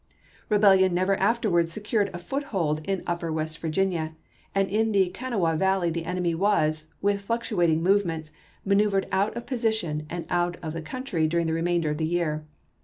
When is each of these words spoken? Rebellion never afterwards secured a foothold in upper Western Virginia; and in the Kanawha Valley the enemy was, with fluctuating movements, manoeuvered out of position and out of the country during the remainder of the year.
Rebellion 0.49 0.95
never 0.95 1.15
afterwards 1.17 1.71
secured 1.71 2.09
a 2.11 2.17
foothold 2.17 2.81
in 2.87 3.03
upper 3.05 3.31
Western 3.31 3.61
Virginia; 3.69 4.15
and 4.55 4.67
in 4.67 4.93
the 4.93 5.09
Kanawha 5.11 5.55
Valley 5.55 5.91
the 5.91 6.05
enemy 6.05 6.33
was, 6.33 6.87
with 7.03 7.21
fluctuating 7.21 7.83
movements, 7.83 8.31
manoeuvered 8.65 9.07
out 9.11 9.37
of 9.37 9.45
position 9.45 10.07
and 10.09 10.25
out 10.27 10.57
of 10.63 10.73
the 10.73 10.81
country 10.81 11.27
during 11.27 11.45
the 11.45 11.53
remainder 11.53 11.91
of 11.91 11.99
the 11.99 12.07
year. 12.07 12.43